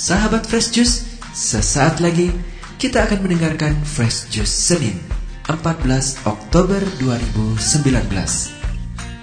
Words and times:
Sahabat 0.00 0.48
Fresh 0.48 0.72
Juice, 0.72 1.04
sesaat 1.36 2.00
lagi 2.00 2.32
kita 2.80 3.04
akan 3.04 3.20
mendengarkan 3.20 3.76
Fresh 3.84 4.32
Juice 4.32 4.48
Senin 4.48 4.96
14 5.44 6.24
Oktober 6.24 6.80
2019 6.96 8.08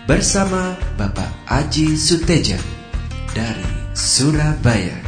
bersama 0.06 0.78
Bapak 0.94 1.34
Aji 1.50 1.98
Suteja 1.98 2.62
dari 3.34 3.66
Surabaya. 3.98 5.02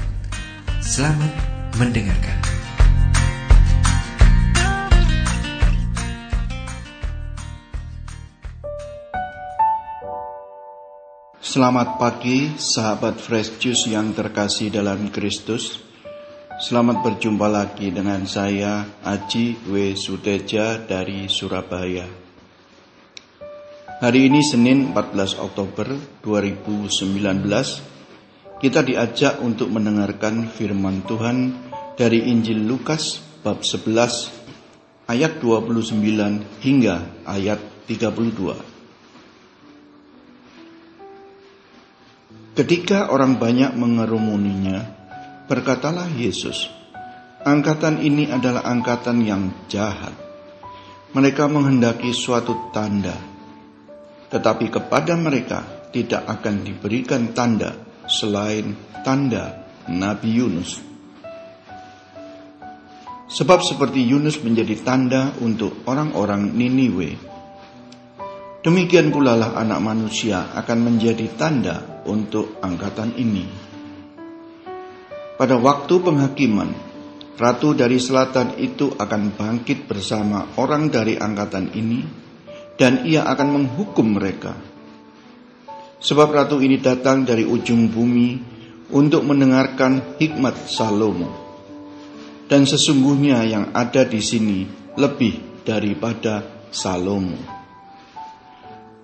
Selamat 0.81 1.37
mendengarkan. 1.77 2.48
Selamat 11.49 11.97
pagi 11.97 12.61
sahabat 12.61 13.17
Fresh 13.17 13.57
Juice 13.57 13.89
yang 13.89 14.13
terkasih 14.13 14.69
dalam 14.69 15.09
Kristus. 15.09 15.81
Selamat 16.61 17.01
berjumpa 17.01 17.49
lagi 17.49 17.89
dengan 17.89 18.21
saya 18.29 18.85
Aji 19.01 19.57
W. 19.65 19.97
Suteja 19.97 20.77
dari 20.77 21.25
Surabaya. 21.25 22.05
Hari 23.97 24.29
ini 24.29 24.45
Senin 24.45 24.93
14 24.93 25.41
Oktober 25.41 25.89
2019 26.21 27.17
kita 28.61 28.85
diajak 28.85 29.41
untuk 29.41 29.73
mendengarkan 29.73 30.53
firman 30.53 31.01
Tuhan 31.01 31.57
dari 31.97 32.29
Injil 32.29 32.61
Lukas 32.61 33.25
bab 33.41 33.65
11 33.65 35.09
ayat 35.09 35.41
29 35.41 35.97
hingga 36.61 37.25
ayat 37.25 37.57
32. 37.89 38.78
Ketika 42.57 43.13
orang 43.13 43.37
banyak 43.37 43.77
mengerumuninya, 43.77 44.81
berkatalah 45.45 46.09
Yesus, 46.13 46.65
"Angkatan 47.45 48.01
ini 48.01 48.29
adalah 48.29 48.65
angkatan 48.65 49.21
yang 49.21 49.53
jahat. 49.69 50.13
Mereka 51.13 51.49
menghendaki 51.49 52.13
suatu 52.13 52.69
tanda, 52.73 53.17
tetapi 54.33 54.69
kepada 54.69 55.17
mereka 55.17 55.89
tidak 55.89 56.25
akan 56.25 56.61
diberikan 56.65 57.33
tanda 57.33 57.77
selain 58.09 58.73
tanda 59.05 59.65
Nabi 59.85 60.29
Yunus." 60.33 60.89
Sebab 63.29 63.61
seperti 63.61 64.09
Yunus 64.09 64.41
menjadi 64.41 64.73
tanda 64.81 65.37
untuk 65.37 65.85
orang-orang 65.85 66.49
Niniwe, 66.49 67.13
demikian 68.65 69.13
pula 69.13 69.37
lah 69.37 69.53
anak 69.53 69.85
manusia 69.85 70.49
akan 70.57 70.77
menjadi 70.81 71.29
tanda 71.37 71.98
untuk 72.09 72.57
angkatan 72.65 73.13
ini. 73.13 73.45
Pada 75.37 75.55
waktu 75.55 75.93
penghakiman, 76.01 76.73
ratu 77.39 77.71
dari 77.77 78.01
selatan 78.01 78.59
itu 78.59 78.91
akan 78.97 79.37
bangkit 79.37 79.87
bersama 79.87 80.51
orang 80.59 80.91
dari 80.91 81.15
angkatan 81.15 81.71
ini, 81.77 82.03
dan 82.75 83.07
ia 83.07 83.23
akan 83.23 83.47
menghukum 83.55 84.19
mereka. 84.19 84.57
Sebab 85.99 86.31
ratu 86.31 86.59
ini 86.59 86.81
datang 86.81 87.23
dari 87.23 87.47
ujung 87.47 87.87
bumi 87.87 88.39
untuk 88.91 89.23
mendengarkan 89.23 90.19
hikmat 90.19 90.67
Salomo. 90.67 91.29
Dan 92.49 92.65
sesungguhnya 92.65 93.45
yang 93.45 93.71
ada 93.77 94.03
di 94.03 94.19
sini 94.19 94.65
lebih 94.97 95.63
daripada 95.63 96.41
Salomo. 96.73 97.37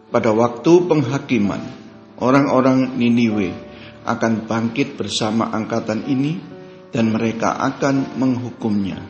Pada 0.10 0.32
waktu 0.32 0.72
penghakiman, 0.88 1.85
orang-orang 2.22 2.96
Niniwe 2.96 3.50
akan 4.06 4.46
bangkit 4.46 4.96
bersama 4.96 5.50
angkatan 5.50 6.06
ini 6.06 6.38
dan 6.94 7.12
mereka 7.12 7.58
akan 7.60 8.16
menghukumnya. 8.16 9.02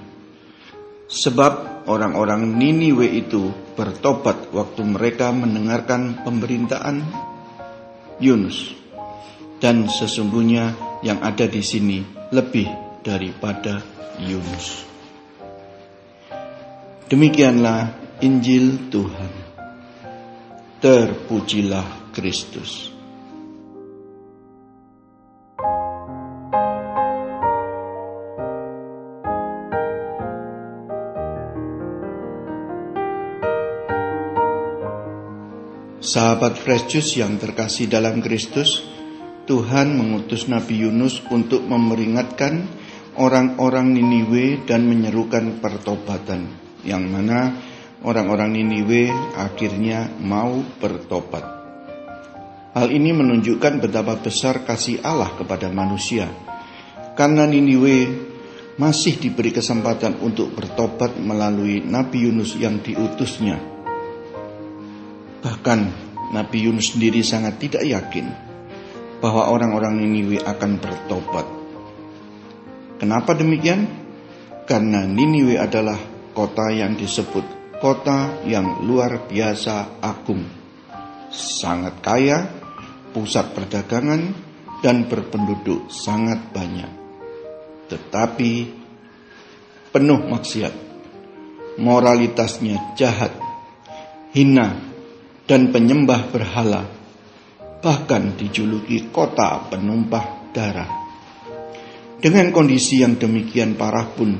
Sebab 1.06 1.86
orang-orang 1.86 2.58
Niniwe 2.58 3.05
itu 3.05 3.54
bertobat 3.77 4.49
waktu 4.49 4.82
mereka 4.82 5.30
mendengarkan 5.30 6.26
pemberitaan 6.26 7.05
Yunus. 8.17 8.73
Dan 9.61 9.86
sesungguhnya 9.86 10.73
yang 11.05 11.21
ada 11.21 11.45
di 11.45 11.61
sini 11.61 12.02
lebih 12.33 12.67
daripada 13.05 13.86
Yunus. 14.17 14.82
Demikianlah 17.05 17.94
Injil 18.26 18.89
Tuhan. 18.89 19.32
Terpujilah 20.82 22.10
Kristus. 22.10 22.95
Sahabat 36.05 36.61
Fresh 36.61 37.17
yang 37.17 37.42
terkasih 37.42 37.89
dalam 37.89 38.21
Kristus, 38.21 38.86
Tuhan 39.49 39.98
mengutus 39.98 40.45
Nabi 40.45 40.86
Yunus 40.86 41.17
untuk 41.33 41.66
memperingatkan 41.66 42.61
orang-orang 43.17 43.89
Niniwe 43.89 44.70
dan 44.70 44.86
menyerukan 44.86 45.58
pertobatan, 45.58 46.45
yang 46.86 47.10
mana 47.10 47.58
orang-orang 48.05 48.54
Niniwe 48.54 49.10
akhirnya 49.33 50.14
mau 50.21 50.61
bertobat. 50.77 51.42
Hal 52.77 52.94
ini 52.94 53.10
menunjukkan 53.10 53.82
betapa 53.82 54.21
besar 54.21 54.61
kasih 54.61 55.02
Allah 55.02 55.33
kepada 55.33 55.73
manusia, 55.73 56.30
karena 57.17 57.49
Niniwe 57.49 57.98
masih 58.77 59.17
diberi 59.17 59.49
kesempatan 59.49 60.21
untuk 60.21 60.54
bertobat 60.54 61.17
melalui 61.17 61.82
Nabi 61.82 62.30
Yunus 62.30 62.54
yang 62.61 62.77
diutusnya 62.86 63.74
Bahkan 65.65 65.81
Nabi 66.30 66.70
Yunus 66.70 66.93
sendiri 66.93 67.26
sangat 67.26 67.58
tidak 67.58 67.89
yakin 67.89 68.30
bahwa 69.17 69.49
orang-orang 69.49 69.98
Niniwe 69.98 70.37
akan 70.45 70.77
bertobat. 70.77 71.42
Kenapa 73.02 73.33
demikian? 73.33 73.89
Karena 74.70 75.09
Niniwe 75.09 75.58
adalah 75.58 75.98
kota 76.37 76.70
yang 76.70 76.93
disebut 76.93 77.73
kota 77.81 78.45
yang 78.45 78.86
luar 78.86 79.26
biasa 79.26 80.05
agung. 80.05 80.45
Sangat 81.33 81.97
kaya, 81.97 82.45
pusat 83.09 83.58
perdagangan, 83.58 84.21
dan 84.86 85.09
berpenduduk 85.09 85.89
sangat 85.89 86.45
banyak. 86.53 86.93
Tetapi 87.89 88.52
penuh 89.89 90.30
maksiat. 90.30 90.73
Moralitasnya 91.82 92.93
jahat, 92.93 93.33
hina, 94.30 94.93
dan 95.45 95.70
penyembah 95.70 96.33
berhala, 96.33 96.89
bahkan 97.82 98.33
dijuluki 98.33 99.14
kota 99.14 99.70
penumpah 99.70 100.50
darah. 100.50 100.89
Dengan 102.17 102.50
kondisi 102.50 103.06
yang 103.06 103.22
demikian 103.22 103.78
parah 103.78 104.10
pun, 104.10 104.33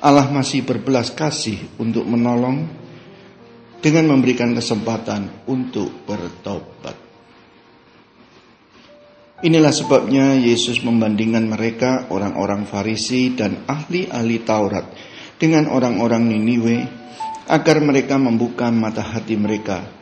Allah 0.00 0.32
masih 0.32 0.64
berbelas 0.64 1.12
kasih 1.12 1.60
untuk 1.76 2.08
menolong 2.08 2.64
dengan 3.84 4.08
memberikan 4.08 4.56
kesempatan 4.56 5.44
untuk 5.44 5.92
bertobat. 6.08 6.96
Inilah 9.38 9.70
sebabnya 9.70 10.34
Yesus 10.34 10.82
membandingkan 10.82 11.46
mereka 11.46 12.10
orang-orang 12.10 12.66
Farisi 12.66 13.36
dan 13.38 13.68
ahli-ahli 13.70 14.42
Taurat 14.42 14.82
dengan 15.38 15.70
orang-orang 15.70 16.26
Niniwe 16.26 16.76
agar 17.46 17.78
mereka 17.78 18.18
membuka 18.18 18.66
mata 18.74 18.98
hati 18.98 19.38
mereka 19.38 19.97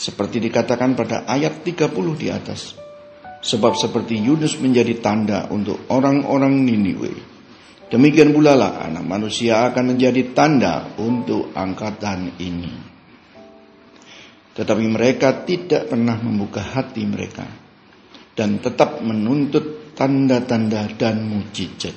seperti 0.00 0.40
dikatakan 0.40 0.96
pada 0.96 1.28
ayat 1.28 1.60
30 1.60 1.92
di 2.16 2.32
atas. 2.32 2.72
Sebab 3.40 3.76
seperti 3.76 4.16
Yunus 4.16 4.56
menjadi 4.56 4.96
tanda 5.04 5.52
untuk 5.52 5.84
orang-orang 5.92 6.64
Niniwe. 6.64 7.12
Demikian 7.92 8.32
pula 8.32 8.56
lah 8.56 8.80
anak 8.80 9.04
manusia 9.04 9.68
akan 9.68 9.92
menjadi 9.96 10.32
tanda 10.32 10.96
untuk 10.96 11.52
angkatan 11.52 12.40
ini. 12.40 12.72
Tetapi 14.56 14.84
mereka 14.88 15.44
tidak 15.44 15.92
pernah 15.92 16.16
membuka 16.16 16.64
hati 16.64 17.04
mereka. 17.04 17.44
Dan 18.32 18.60
tetap 18.60 19.04
menuntut 19.04 19.92
tanda-tanda 19.92 20.88
dan 20.96 21.28
mujizat. 21.28 21.92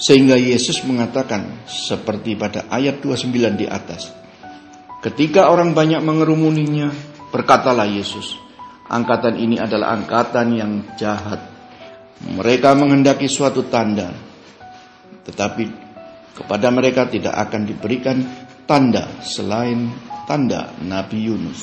Sehingga 0.00 0.40
Yesus 0.40 0.80
mengatakan 0.88 1.68
seperti 1.68 2.32
pada 2.32 2.64
ayat 2.72 3.04
29 3.04 3.60
di 3.60 3.68
atas. 3.68 4.19
Ketika 5.00 5.48
orang 5.48 5.72
banyak 5.72 6.04
mengerumuninya, 6.04 6.92
Berkatalah 7.30 7.86
Yesus, 7.86 8.34
angkatan 8.90 9.38
ini 9.38 9.54
adalah 9.54 9.94
angkatan 9.94 10.50
yang 10.50 10.72
jahat. 10.98 11.38
Mereka 12.26 12.74
menghendaki 12.74 13.30
suatu 13.30 13.70
tanda, 13.70 14.10
tetapi 15.22 15.64
kepada 16.34 16.74
mereka 16.74 17.06
tidak 17.06 17.38
akan 17.38 17.70
diberikan 17.70 18.18
tanda 18.66 19.22
selain 19.22 19.94
tanda 20.26 20.74
Nabi 20.82 21.18
Yunus. 21.22 21.60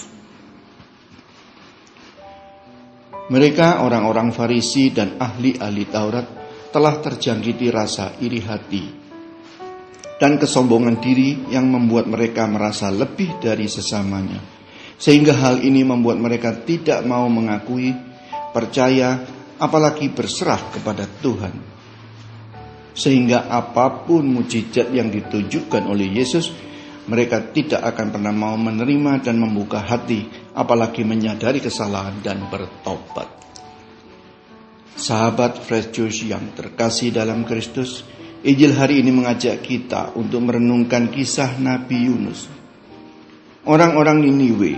Mereka 3.28 3.84
orang-orang 3.84 4.31
Farisi 4.31 4.95
dan 4.95 5.19
ahli-ahli 5.19 5.84
Taurat 5.92 6.28
telah 6.72 6.95
terjangkiti 7.04 7.68
rasa 7.68 8.16
iri 8.24 8.39
hati 8.39 9.06
dan 10.18 10.42
kesombongan 10.42 10.98
diri 10.98 11.50
yang 11.54 11.69
membuat 11.69 12.10
mereka 12.10 12.50
merasa 12.50 12.90
lebih 12.90 13.38
dari 13.38 13.69
sesamanya. 13.69 14.42
Sehingga 14.98 15.38
hal 15.38 15.62
ini 15.62 15.86
membuat 15.86 16.18
mereka 16.18 16.58
tidak 16.58 17.06
mau 17.06 17.30
mengakui, 17.30 17.94
percaya, 18.50 19.22
apalagi 19.62 20.10
berserah 20.10 20.74
kepada 20.74 21.06
Tuhan. 21.22 21.54
Sehingga 22.98 23.46
apa 23.46 24.10
pun 24.10 24.25
mujizat 24.25 24.90
yang 24.90 25.14
ditunjukkan 25.14 25.86
oleh 25.86 26.18
Yesus, 26.18 26.50
mereka 27.06 27.40
tidak 27.54 27.86
akan 27.94 28.10
pernah 28.10 28.34
mau 28.34 28.58
menerima 28.58 29.22
dan 29.22 29.38
membuka 29.38 29.86
hati, 29.86 30.25
apalagi 30.58 31.06
menyadari 31.06 31.62
kesalahan 31.62 32.20
dan 32.25 32.50
bertobat. 32.50 33.30
Sahabat 34.98 35.62
Fresh 35.62 35.94
Juice 35.94 36.25
yang 36.25 36.58
terkasih 36.58 37.13
dalam 37.13 37.46
Kristus, 37.46 38.02
Injil 38.48 38.80
hari 38.80 39.04
ini 39.04 39.12
mengajak 39.12 39.60
kita 39.60 40.16
untuk 40.16 40.40
merenungkan 40.48 41.12
kisah 41.12 41.60
Nabi 41.60 42.08
Yunus. 42.08 42.48
Orang-orang 43.68 44.24
Niniwe 44.24 44.74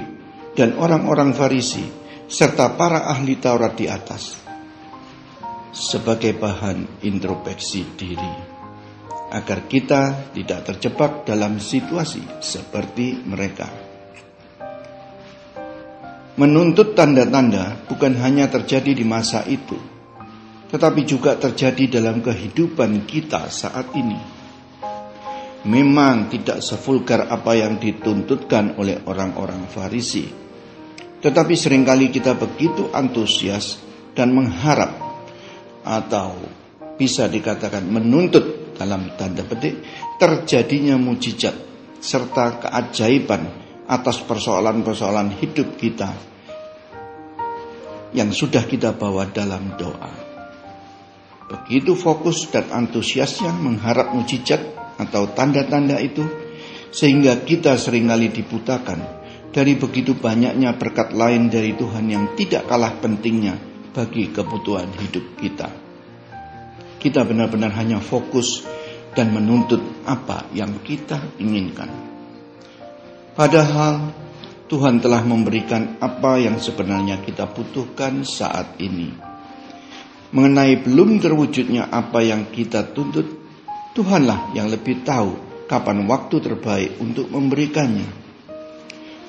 dan 0.58 0.74
orang-orang 0.74 1.38
Farisi 1.38 1.86
serta 2.26 2.74
para 2.74 3.06
ahli 3.06 3.38
Taurat 3.38 3.78
di 3.78 3.86
atas 3.86 4.42
sebagai 5.70 6.34
bahan 6.34 7.06
introspeksi 7.06 7.94
diri 7.94 8.34
agar 9.30 9.70
kita 9.70 10.34
tidak 10.34 10.66
terjebak 10.74 11.30
dalam 11.30 11.62
situasi 11.62 12.42
seperti 12.42 13.22
mereka. 13.22 13.70
Menuntut 16.42 16.98
tanda-tanda 16.98 17.86
bukan 17.86 18.18
hanya 18.18 18.50
terjadi 18.50 18.98
di 18.98 19.06
masa 19.06 19.46
itu, 19.46 19.78
tetapi 20.70 21.02
juga 21.06 21.34
terjadi 21.36 22.00
dalam 22.00 22.22
kehidupan 22.22 23.10
kita 23.10 23.50
saat 23.50 23.90
ini. 23.98 24.38
Memang 25.66 26.32
tidak 26.32 26.64
sevulgar 26.64 27.28
apa 27.28 27.52
yang 27.58 27.82
dituntutkan 27.82 28.80
oleh 28.80 29.04
orang-orang 29.04 29.68
Farisi, 29.68 30.24
tetapi 31.20 31.54
sering 31.60 31.84
kali 31.84 32.08
kita 32.08 32.40
begitu 32.40 32.88
antusias 32.96 33.82
dan 34.16 34.32
mengharap 34.32 34.96
atau 35.84 36.40
bisa 36.96 37.28
dikatakan 37.28 37.84
menuntut 37.84 38.76
dalam 38.80 39.12
tanda 39.20 39.44
petik 39.44 39.84
terjadinya 40.16 40.96
mujizat 40.96 41.56
serta 42.00 42.64
keajaiban 42.64 43.44
atas 43.84 44.24
persoalan-persoalan 44.24 45.36
hidup 45.44 45.76
kita 45.76 46.16
yang 48.16 48.32
sudah 48.32 48.64
kita 48.64 48.96
bawa 48.96 49.28
dalam 49.28 49.76
doa. 49.76 50.29
Begitu 51.50 51.98
fokus 51.98 52.46
dan 52.54 52.70
antusiasnya 52.70 53.50
mengharap 53.58 54.14
mujizat 54.14 54.62
atau 55.02 55.34
tanda-tanda 55.34 55.98
itu, 55.98 56.22
sehingga 56.94 57.42
kita 57.42 57.74
sering 57.74 58.06
kali 58.06 58.30
dibutakan 58.30 59.02
dari 59.50 59.74
begitu 59.74 60.14
banyaknya 60.14 60.78
berkat 60.78 61.10
lain 61.10 61.50
dari 61.50 61.74
Tuhan 61.74 62.06
yang 62.06 62.38
tidak 62.38 62.70
kalah 62.70 62.94
pentingnya 63.02 63.58
bagi 63.90 64.30
kebutuhan 64.30 64.94
hidup 64.94 65.26
kita. 65.42 65.70
Kita 67.02 67.26
benar-benar 67.26 67.74
hanya 67.74 67.98
fokus 67.98 68.62
dan 69.18 69.34
menuntut 69.34 69.82
apa 70.06 70.46
yang 70.54 70.78
kita 70.86 71.18
inginkan. 71.42 71.90
Padahal 73.34 74.14
Tuhan 74.70 75.02
telah 75.02 75.26
memberikan 75.26 75.98
apa 75.98 76.38
yang 76.38 76.62
sebenarnya 76.62 77.26
kita 77.26 77.50
butuhkan 77.50 78.22
saat 78.22 78.78
ini 78.78 79.29
mengenai 80.30 80.86
belum 80.86 81.18
terwujudnya 81.18 81.90
apa 81.90 82.22
yang 82.22 82.54
kita 82.54 82.94
tuntut, 82.94 83.40
Tuhanlah 83.98 84.54
yang 84.54 84.70
lebih 84.70 85.02
tahu 85.02 85.66
kapan 85.66 86.06
waktu 86.06 86.36
terbaik 86.40 87.02
untuk 87.02 87.30
memberikannya. 87.34 88.10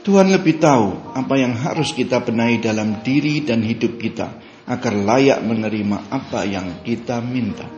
Tuhan 0.01 0.33
lebih 0.33 0.57
tahu 0.57 1.13
apa 1.13 1.35
yang 1.37 1.53
harus 1.57 1.93
kita 1.93 2.25
benahi 2.25 2.61
dalam 2.61 3.05
diri 3.05 3.45
dan 3.45 3.61
hidup 3.61 4.01
kita 4.01 4.29
agar 4.69 4.95
layak 4.97 5.41
menerima 5.45 6.09
apa 6.09 6.45
yang 6.49 6.81
kita 6.85 7.21
minta. 7.21 7.69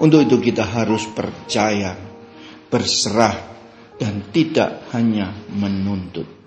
Untuk 0.00 0.24
itu 0.24 0.40
kita 0.40 0.64
harus 0.64 1.04
percaya, 1.12 1.92
berserah, 2.68 3.36
dan 4.00 4.32
tidak 4.32 4.88
hanya 4.96 5.28
menuntut. 5.52 6.39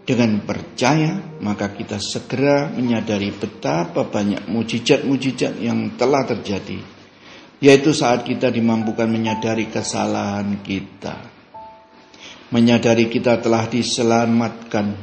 Dengan 0.00 0.42
percaya, 0.42 1.38
maka 1.44 1.70
kita 1.70 2.00
segera 2.00 2.72
menyadari 2.72 3.30
betapa 3.30 4.08
banyak 4.08 4.48
mujizat-mujizat 4.48 5.60
yang 5.60 5.94
telah 5.94 6.24
terjadi, 6.24 6.80
yaitu 7.60 7.92
saat 7.92 8.24
kita 8.24 8.48
dimampukan 8.48 9.06
menyadari 9.06 9.68
kesalahan 9.68 10.64
kita, 10.64 11.20
menyadari 12.48 13.12
kita 13.12 13.38
telah 13.38 13.68
diselamatkan, 13.68 14.96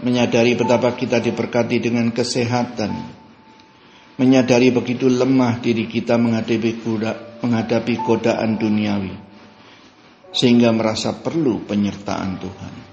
menyadari 0.00 0.56
betapa 0.56 0.96
kita 0.96 1.20
diberkati 1.20 1.76
dengan 1.78 2.08
kesehatan, 2.10 2.92
menyadari 4.16 4.72
begitu 4.72 5.06
lemah 5.12 5.60
diri 5.60 5.86
kita 5.86 6.16
menghadapi 6.16 6.72
goda, 6.82 7.12
menghadapi 7.44 7.94
godaan 8.00 8.56
duniawi, 8.56 9.14
sehingga 10.32 10.72
merasa 10.72 11.14
perlu 11.20 11.62
penyertaan 11.68 12.40
Tuhan. 12.40 12.89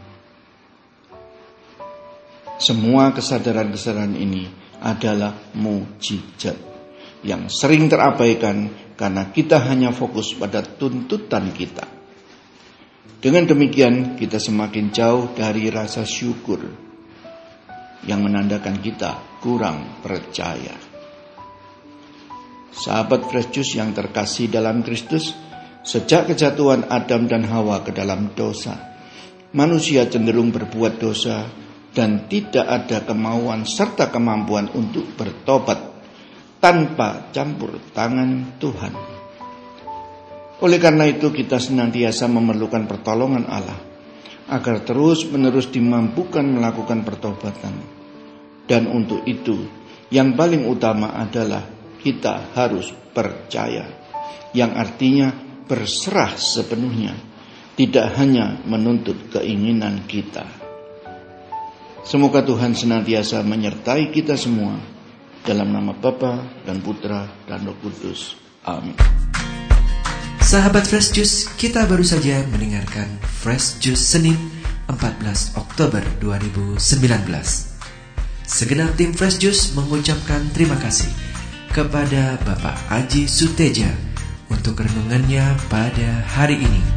Semua 2.58 3.14
kesadaran-kesadaran 3.14 4.18
ini 4.18 4.50
adalah 4.82 5.54
mujizat 5.54 6.58
yang 7.22 7.50
sering 7.54 7.86
terabaikan 7.86 8.74
karena 8.98 9.30
kita 9.30 9.62
hanya 9.70 9.94
fokus 9.94 10.34
pada 10.34 10.66
tuntutan 10.66 11.54
kita. 11.54 11.86
Dengan 13.18 13.46
demikian 13.50 14.18
kita 14.18 14.42
semakin 14.42 14.90
jauh 14.90 15.34
dari 15.38 15.70
rasa 15.70 16.02
syukur 16.02 16.66
yang 18.06 18.26
menandakan 18.26 18.82
kita 18.82 19.42
kurang 19.42 20.02
percaya. 20.02 20.74
Sahabat 22.74 23.26
Fresh 23.30 23.50
Juice 23.54 23.78
yang 23.78 23.94
terkasih 23.94 24.50
dalam 24.54 24.86
Kristus, 24.86 25.34
sejak 25.82 26.30
kejatuhan 26.30 26.90
Adam 26.90 27.26
dan 27.26 27.46
Hawa 27.46 27.82
ke 27.82 27.90
dalam 27.90 28.34
dosa, 28.38 28.78
manusia 29.54 30.06
cenderung 30.06 30.54
berbuat 30.54 31.02
dosa 31.02 31.67
dan 31.98 32.30
tidak 32.30 32.62
ada 32.62 33.02
kemauan 33.02 33.66
serta 33.66 34.14
kemampuan 34.14 34.70
untuk 34.78 35.18
bertobat 35.18 35.98
tanpa 36.62 37.34
campur 37.34 37.82
tangan 37.90 38.62
Tuhan. 38.62 38.94
Oleh 40.62 40.78
karena 40.78 41.10
itu 41.10 41.34
kita 41.34 41.58
senantiasa 41.58 42.30
memerlukan 42.30 42.86
pertolongan 42.86 43.50
Allah 43.50 43.82
agar 44.54 44.86
terus-menerus 44.86 45.74
dimampukan 45.74 46.46
melakukan 46.46 47.02
pertobatan. 47.02 47.74
Dan 48.70 48.94
untuk 48.94 49.26
itu 49.26 49.66
yang 50.14 50.38
paling 50.38 50.70
utama 50.70 51.18
adalah 51.18 51.66
kita 51.98 52.54
harus 52.54 52.94
percaya 52.94 53.90
yang 54.54 54.78
artinya 54.78 55.34
berserah 55.66 56.38
sepenuhnya 56.38 57.18
tidak 57.74 58.14
hanya 58.22 58.62
menuntut 58.70 59.34
keinginan 59.34 60.06
kita. 60.06 60.67
Semoga 62.08 62.40
Tuhan 62.40 62.72
senantiasa 62.72 63.44
menyertai 63.44 64.16
kita 64.16 64.40
semua 64.40 64.80
dalam 65.44 65.76
nama 65.76 65.92
Bapa 65.92 66.40
dan 66.64 66.80
Putra 66.80 67.28
dan 67.44 67.68
Roh 67.68 67.76
Kudus. 67.84 68.40
Amin. 68.64 68.96
Sahabat 70.40 70.88
Fresh 70.88 71.12
Juice, 71.12 71.52
kita 71.60 71.84
baru 71.84 72.08
saja 72.08 72.48
mendengarkan 72.48 73.12
Fresh 73.44 73.84
Juice 73.84 74.00
Senin 74.00 74.40
14 74.88 75.60
Oktober 75.60 76.00
2019. 76.24 76.80
Segenap 78.48 78.96
tim 78.96 79.12
Fresh 79.12 79.44
Juice 79.44 79.76
mengucapkan 79.76 80.48
terima 80.56 80.80
kasih 80.80 81.12
kepada 81.76 82.40
Bapak 82.48 82.88
Aji 82.88 83.28
Suteja 83.28 83.92
untuk 84.48 84.80
renungannya 84.80 85.60
pada 85.68 86.24
hari 86.24 86.56
ini. 86.56 86.97